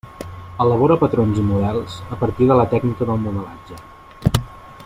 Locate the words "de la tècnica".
2.53-3.09